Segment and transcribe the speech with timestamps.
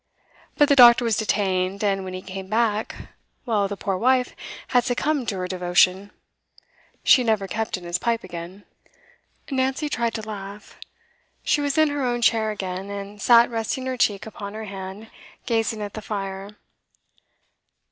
[0.57, 3.09] But the doctor was detained, and when he came back
[3.45, 4.35] well, the poor wife
[4.69, 6.09] had succumbed to her devotion.
[7.03, 8.65] She never kept in his pipe again.
[9.51, 10.79] Nancy tried to laugh.
[11.43, 15.11] She was in her own chair again, and sat resting her cheek upon her hand,
[15.45, 16.49] gazing at the fire.